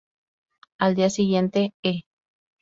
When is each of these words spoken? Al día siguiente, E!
Al 0.79 0.95
día 0.95 1.11
siguiente, 1.11 1.75
E! 1.83 2.05